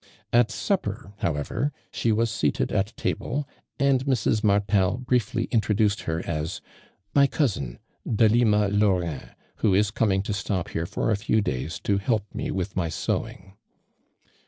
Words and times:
At 0.33 0.49
supper, 0.49 1.13
however, 1.17 1.71
she 1.91 2.11
was 2.11 2.31
seated 2.31 2.71
at 2.71 2.97
table, 2.97 3.47
and 3.77 4.03
Mrs. 4.05 4.43
Martel 4.43 4.97
briefly 4.97 5.43
introduced 5.51 6.01
hei' 6.05 6.23
ah 6.27 6.49
mj 7.15 7.29
cousin, 7.29 7.77
1 8.05 8.17
)elima 8.17 8.67
Laurin, 8.71 9.29
whft 9.59 9.77
is 9.77 9.91
cominjg 9.91 10.23
to 10.23 10.33
stop 10.33 10.69
liere 10.69 10.87
for 10.87 11.11
a 11.11 11.15
few 11.17 11.39
days 11.39 11.79
to 11.81 11.99
help 11.99 12.25
me 12.33 12.49
with 12.49 12.75
my 12.75 12.87
se^vin^ng." 12.87 13.53